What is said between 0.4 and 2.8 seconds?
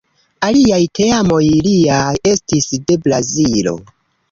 Aliaj teamoj liaj estis